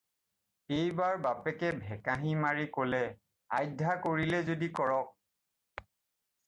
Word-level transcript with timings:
"এইবাৰ 0.77 1.19
বাপেকে 1.25 1.69
ভেঁকাহি 1.83 2.33
মাৰি 2.45 2.65
ক'লে, 2.79 3.03
“আধ্যা 3.61 3.95
কৰিলে 4.09 4.43
যদি 4.51 4.73
কৰক" 4.81 5.85